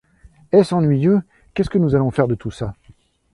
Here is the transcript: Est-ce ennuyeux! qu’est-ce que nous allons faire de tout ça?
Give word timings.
Est-ce 0.51 0.73
ennuyeux! 0.73 1.21
qu’est-ce 1.53 1.69
que 1.69 1.77
nous 1.77 1.93
allons 1.93 2.09
faire 2.09 2.27
de 2.27 2.33
tout 2.33 2.49
ça? 2.49 2.73